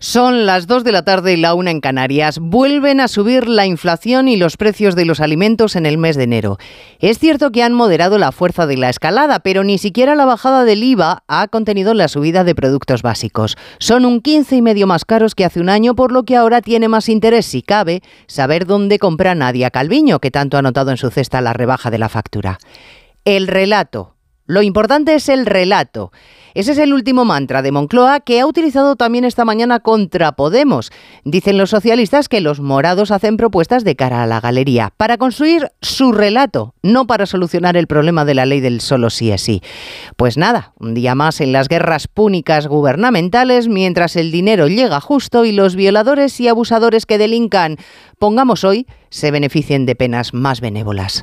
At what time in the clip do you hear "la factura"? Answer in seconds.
21.98-22.58